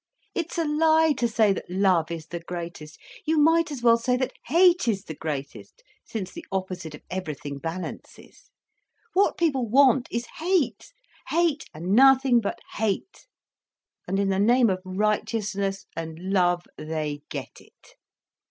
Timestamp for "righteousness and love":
14.83-16.63